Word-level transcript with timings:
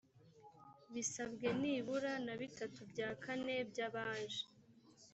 bisabwe 0.93 1.47
nibura 1.61 2.13
na 2.25 2.33
bitatu 2.41 2.79
bya 2.91 3.09
kane 3.23 3.55
by 3.69 3.79
abaje 3.87 4.43